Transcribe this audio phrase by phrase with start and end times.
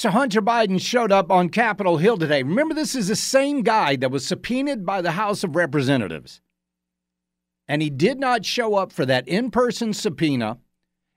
[0.00, 2.42] So Hunter Biden showed up on Capitol Hill today.
[2.42, 6.40] Remember, this is the same guy that was subpoenaed by the House of Representatives.
[7.68, 10.56] And he did not show up for that in person subpoena.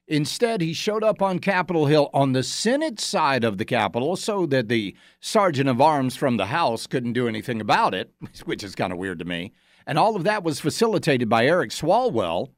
[0.06, 4.46] Instead, he showed up on Capitol Hill on the Senate side of the Capitol so
[4.48, 8.12] that the sergeant of arms from the House couldn't do anything about it,
[8.44, 9.54] which is kind of weird to me.
[9.88, 12.50] And all of that was facilitated by Eric Swalwell,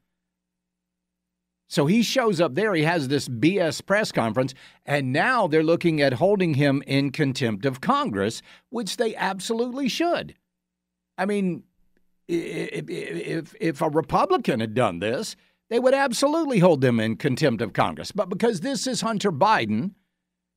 [1.76, 2.74] so he shows up there.
[2.74, 4.54] He has this BS press conference,
[4.86, 8.40] and now they're looking at holding him in contempt of Congress,
[8.70, 10.34] which they absolutely should.
[11.18, 11.64] I mean,
[12.28, 15.36] if, if, a Republican had done this,
[15.68, 18.10] they would absolutely hold them in contempt of Congress.
[18.10, 19.90] But because this is Hunter Biden,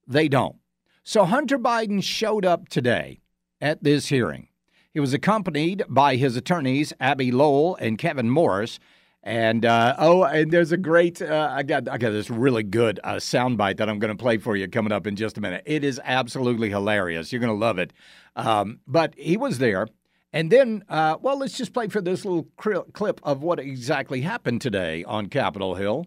[0.08, 0.56] they don't.
[1.04, 3.20] So Hunter Biden showed up today
[3.60, 4.48] at this hearing.
[4.94, 8.80] He was accompanied by his attorneys, Abbe Lowell and Kevin Morris.
[9.22, 13.02] And uh, oh, and there's a great uh, I got I got this really good
[13.04, 15.64] uh, soundbite that I'm going to play for you coming up in just a minute.
[15.66, 17.34] It is absolutely hilarious.
[17.34, 17.92] You're going to love it.
[18.38, 19.88] Um, but he was there,
[20.32, 22.48] and then uh, well, let's just play for this little
[22.94, 26.06] clip of what exactly happened today on Capitol Hill.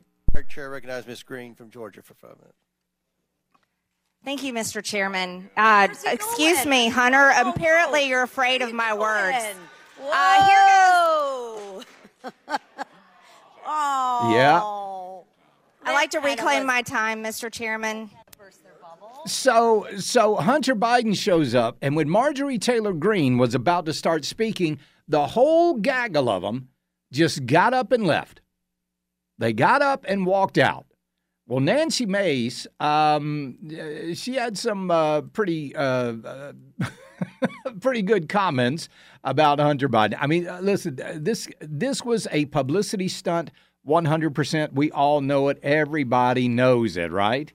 [0.49, 1.23] Chair, recognize Ms.
[1.23, 2.57] Greene from Georgia for five minutes.
[4.25, 4.83] Thank you, Mr.
[4.83, 5.51] Chairman.
[5.57, 6.71] Uh, excuse going?
[6.71, 7.33] me, Hunter.
[7.45, 9.45] Apparently, you're afraid of my words.
[10.01, 11.85] Uh, here
[12.25, 12.63] goes.
[13.65, 14.22] Oh.
[14.35, 14.61] Yeah.
[15.85, 17.51] I like to reclaim my time, Mr.
[17.51, 18.11] Chairman.
[19.27, 24.25] So, so Hunter Biden shows up, and when Marjorie Taylor Greene was about to start
[24.25, 26.69] speaking, the whole gaggle of them
[27.13, 28.41] just got up and left.
[29.39, 30.87] They got up and walked out.
[31.47, 33.59] Well, Nancy Mace, um,
[34.15, 36.53] she had some uh, pretty, uh, uh,
[37.81, 38.89] pretty good comments
[39.25, 40.17] about Hunter Biden.
[40.19, 43.51] I mean, uh, listen, uh, this this was a publicity stunt,
[43.87, 44.73] 100%.
[44.73, 45.59] We all know it.
[45.63, 47.53] Everybody knows it, right?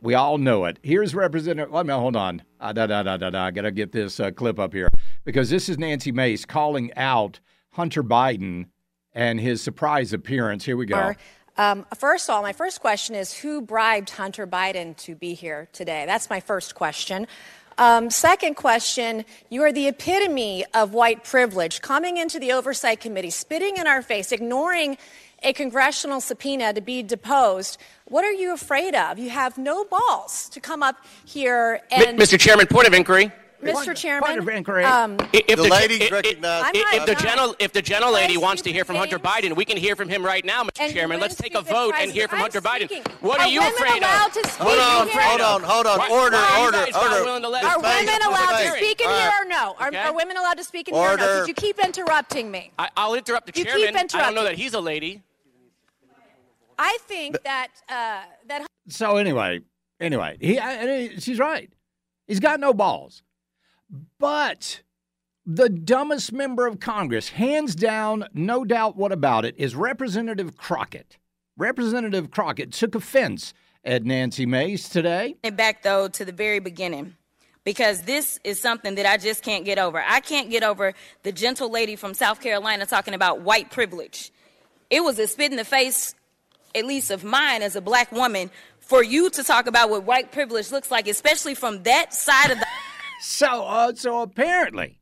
[0.00, 0.78] We all know it.
[0.82, 1.72] Here's Representative.
[1.72, 2.42] Let me hold on.
[2.60, 3.44] Uh, da, da, da, da, da.
[3.44, 4.88] I got to get this uh, clip up here
[5.24, 7.40] because this is Nancy Mace calling out
[7.70, 8.66] Hunter Biden
[9.14, 10.64] and his surprise appearance.
[10.64, 11.14] Here we go.
[11.56, 15.68] Um, first of all, my first question is who bribed Hunter Biden to be here
[15.72, 16.04] today?
[16.06, 17.26] That's my first question.
[17.78, 23.30] Um, second question You are the epitome of white privilege, coming into the Oversight Committee,
[23.30, 24.96] spitting in our face, ignoring
[25.44, 27.78] a congressional subpoena to be deposed.
[28.06, 29.18] What are you afraid of?
[29.18, 32.18] You have no balls to come up here and.
[32.18, 32.38] Mr.
[32.38, 33.32] Chairman, point of inquiry.
[33.62, 33.96] Mr.
[33.96, 34.84] Chairman, point of inquiry.
[34.84, 36.72] Um, if the, the ladies recognize.
[36.74, 39.76] If, the gentle, if the gentle lady wants to hear from Hunter Biden, we can
[39.76, 40.80] hear from him right now, Mr.
[40.80, 41.20] And Chairman.
[41.20, 43.06] Let's take a vote and hear from I'm Hunter Biden.
[43.20, 44.42] What are, Are you women afraid allowed of?
[44.42, 45.22] to speak Hold on, here?
[45.22, 45.98] hold on, hold on.
[45.98, 47.24] Why- Order, why order, order.
[47.24, 47.82] willing to let Are Ms.
[47.84, 48.26] Women Ms.
[48.26, 49.76] allowed to speak in here or no?
[49.78, 49.98] Are, Okay.
[49.98, 51.12] are women allowed to speak in here or no?
[51.12, 51.24] Order.
[51.24, 52.72] Because you keep interrupting me.
[52.78, 54.06] I, I'll interrupt the You keep chairman.
[54.14, 55.22] I don't know that he's a lady.
[56.82, 59.60] I think that uh, that So anyway,
[60.00, 61.72] anyway, he, I, I- she's right.
[62.26, 63.22] He's got no balls.
[64.18, 64.82] But
[65.46, 71.18] the dumbest member of Congress, hands down, no doubt what about it, is Representative Crockett.
[71.56, 73.52] Representative Crockett took offense
[73.84, 75.36] at Nancy Mace today.
[75.42, 77.14] it back though to the very beginning
[77.64, 80.02] because this is something that I just can't get over.
[80.04, 84.32] I can't get over the gentle lady from South Carolina talking about white privilege.
[84.90, 86.14] It was a spit in the face,
[86.74, 88.50] at least of mine as a black woman,
[88.80, 92.58] for you to talk about what white privilege looks like, especially from that side of
[92.58, 92.66] the.
[93.24, 94.98] So, uh, so apparently,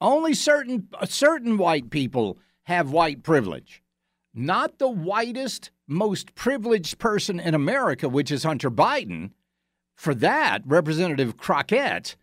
[0.00, 3.82] only certain uh, certain white people have white privilege.
[4.32, 9.32] Not the whitest, most privileged person in America, which is Hunter Biden.
[9.94, 12.16] For that, Representative Crockett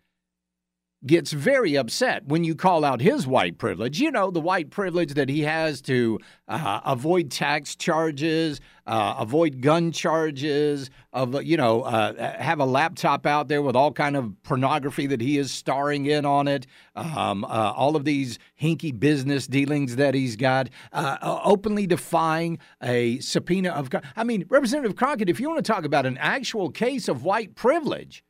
[1.06, 4.00] gets very upset when you call out his white privilege.
[4.00, 6.18] You know, the white privilege that he has to
[6.48, 13.26] uh, avoid tax charges, uh, avoid gun charges, of you know, uh, have a laptop
[13.26, 16.66] out there with all kind of pornography that he is starring in on it.
[16.96, 23.18] Um, uh, all of these hinky business dealings that he's got, uh, openly defying a
[23.18, 23.90] subpoena of.
[24.16, 27.54] I mean, Representative Crockett, if you want to talk about an actual case of white
[27.54, 28.24] privilege,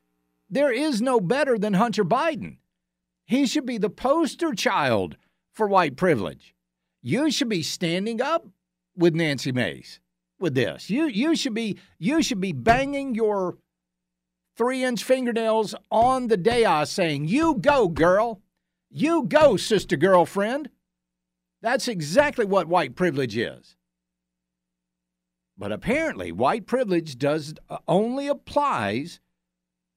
[0.50, 2.58] there is no better than Hunter Biden.
[3.26, 5.16] He should be the poster child
[5.52, 6.54] for white privilege.
[7.02, 8.46] You should be standing up
[8.96, 10.00] with Nancy Mace
[10.38, 10.90] with this.
[10.90, 13.56] You you should be you should be banging your
[14.56, 18.40] three inch fingernails on the dais saying, You go, girl.
[18.90, 20.70] You go, sister girlfriend.
[21.60, 23.76] That's exactly what white privilege is.
[25.56, 29.20] But apparently, white privilege does uh, only applies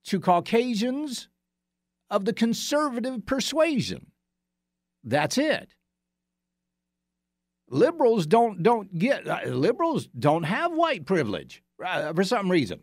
[0.06, 1.28] to Caucasians
[2.10, 4.12] of the conservative persuasion.
[5.04, 5.74] That's it.
[7.70, 12.82] Liberals don't don't get uh, liberals don't have white privilege uh, for some reason.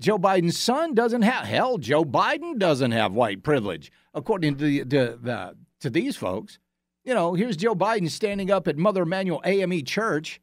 [0.00, 1.78] Joe Biden's son doesn't have hell.
[1.78, 6.58] Joe Biden doesn't have white privilege, according to the, to, uh, to these folks.
[7.04, 10.40] You know, here's Joe Biden standing up at Mother Emanuel AME Church,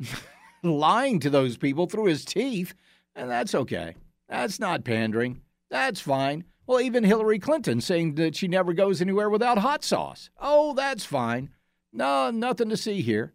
[0.64, 2.74] lying to those people through his teeth,
[3.14, 3.94] and that's okay.
[4.28, 5.40] That's not pandering.
[5.70, 6.44] That's fine.
[6.66, 10.30] Well, even Hillary Clinton saying that she never goes anywhere without hot sauce.
[10.38, 11.50] Oh, that's fine.
[11.92, 13.32] No, nothing to see here.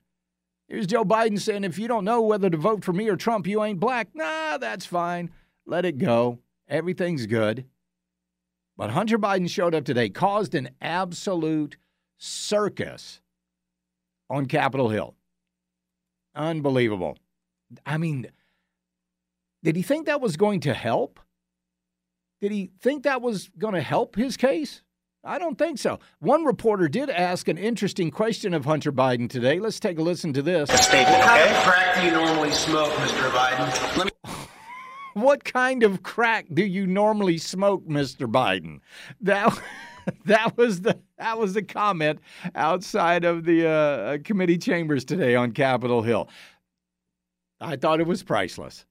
[0.67, 3.45] Here's Joe Biden saying, if you don't know whether to vote for me or Trump,
[3.45, 4.09] you ain't black.
[4.13, 5.31] Nah, that's fine.
[5.65, 6.39] Let it go.
[6.67, 7.65] Everything's good.
[8.77, 11.77] But Hunter Biden showed up today, caused an absolute
[12.17, 13.21] circus
[14.29, 15.15] on Capitol Hill.
[16.35, 17.17] Unbelievable.
[17.85, 18.27] I mean,
[19.63, 21.19] did he think that was going to help?
[22.45, 24.83] Did he think that was going to help his case?
[25.23, 25.97] I don't think so.
[26.19, 29.59] One reporter did ask an interesting question of Hunter Biden today.
[29.59, 30.69] Let's take a listen to this.
[30.69, 31.01] What kind
[31.49, 33.31] of crack do you normally smoke, Mr.
[33.31, 33.97] Biden?
[33.97, 34.31] Let me.
[35.15, 38.31] What kind of crack do you normally smoke, Mr.
[38.31, 38.81] Biden?
[39.21, 39.59] That
[40.25, 42.19] that was the that was the comment
[42.53, 46.29] outside of the uh, committee chambers today on Capitol Hill.
[47.59, 48.85] I thought it was priceless.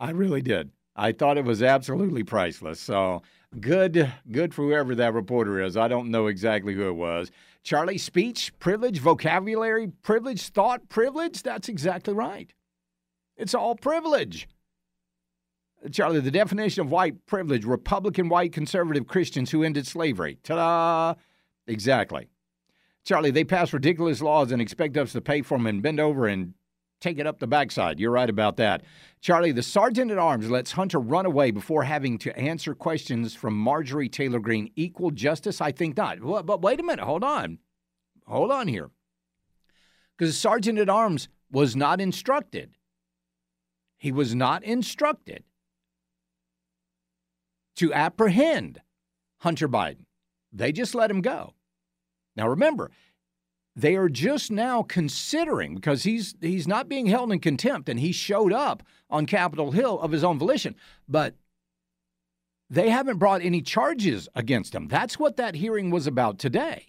[0.00, 0.72] I really did.
[0.96, 2.80] I thought it was absolutely priceless.
[2.80, 3.22] So
[3.60, 5.76] good, good for whoever that reporter is.
[5.76, 7.30] I don't know exactly who it was.
[7.62, 11.42] Charlie, speech privilege, vocabulary privilege, thought privilege.
[11.42, 12.52] That's exactly right.
[13.36, 14.48] It's all privilege.
[15.92, 20.38] Charlie, the definition of white privilege Republican white conservative Christians who ended slavery.
[20.42, 21.20] Ta da!
[21.66, 22.28] Exactly.
[23.04, 26.26] Charlie, they pass ridiculous laws and expect us to pay for them and bend over
[26.26, 26.54] and
[27.00, 28.00] take it up the backside.
[28.00, 28.82] You're right about that.
[29.20, 33.56] Charlie, the sergeant at arms lets Hunter run away before having to answer questions from
[33.56, 34.70] Marjorie Taylor Greene.
[34.76, 35.60] Equal justice?
[35.60, 36.18] I think not.
[36.46, 37.04] But wait a minute.
[37.04, 37.58] Hold on.
[38.26, 38.90] Hold on here.
[40.16, 42.70] Because the sergeant at arms was not instructed.
[43.98, 45.44] He was not instructed
[47.76, 48.80] to apprehend
[49.38, 50.06] Hunter Biden.
[50.52, 51.54] They just let him go.
[52.36, 52.90] Now remember,
[53.76, 58.10] they are just now considering because he's he's not being held in contempt and he
[58.10, 60.74] showed up on Capitol Hill of his own volition,
[61.06, 61.34] but
[62.70, 64.88] they haven't brought any charges against him.
[64.88, 66.86] That's what that hearing was about today.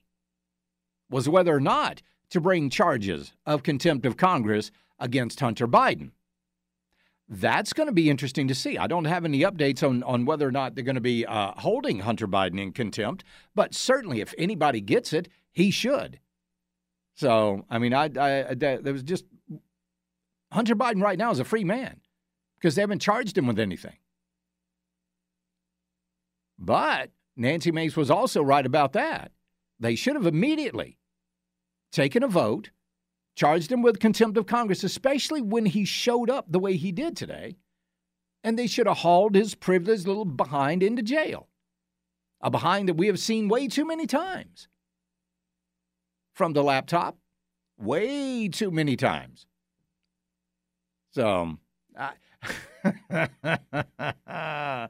[1.10, 6.12] Was whether or not to bring charges of contempt of Congress against Hunter Biden.
[7.30, 8.78] That's going to be interesting to see.
[8.78, 11.52] I don't have any updates on, on whether or not they're going to be uh,
[11.58, 16.20] holding Hunter Biden in contempt, but certainly if anybody gets it, he should.
[17.18, 19.26] So, I mean, I, I, I there was just
[20.52, 22.00] Hunter Biden right now is a free man
[22.60, 23.98] because they haven't charged him with anything.
[26.60, 29.32] But Nancy Mace was also right about that.
[29.80, 30.98] They should have immediately
[31.92, 32.72] taken a vote
[33.38, 37.16] charged him with contempt of Congress, especially when he showed up the way he did
[37.16, 37.56] today.
[38.44, 41.48] And they should have hauled his privileged little behind into jail.
[42.42, 44.68] A behind that we have seen way too many times.
[46.38, 47.18] From the laptop,
[47.80, 49.48] way too many times.
[51.10, 51.58] So,
[51.98, 52.12] I,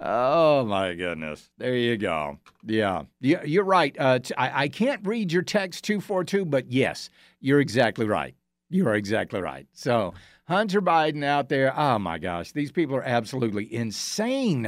[0.00, 1.50] oh my goodness!
[1.58, 2.38] There you go.
[2.64, 3.94] Yeah, you're right.
[3.98, 7.10] Uh, I can't read your text two four two, but yes,
[7.40, 8.34] you're exactly right.
[8.70, 9.66] You are exactly right.
[9.74, 10.14] So
[10.48, 11.78] Hunter Biden out there.
[11.78, 14.62] Oh my gosh, these people are absolutely insane.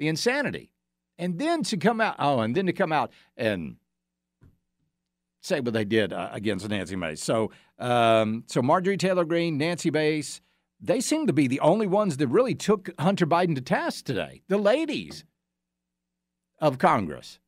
[0.00, 0.72] The insanity,
[1.16, 2.16] and then to come out.
[2.18, 3.76] Oh, and then to come out and
[5.40, 7.22] say what they did uh, against Nancy Mace.
[7.22, 10.40] So, um, so Marjorie Taylor Greene, Nancy Mace,
[10.80, 14.42] they seem to be the only ones that really took Hunter Biden to task today.
[14.48, 15.24] The ladies
[16.58, 17.38] of Congress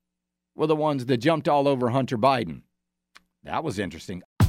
[0.54, 2.62] were the ones that jumped all over Hunter Biden.
[3.44, 4.22] That was interesting.